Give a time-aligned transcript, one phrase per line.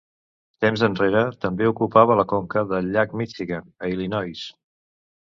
[0.63, 4.47] Temps enrere també ocupava la conca del llac Michigan a Illinois.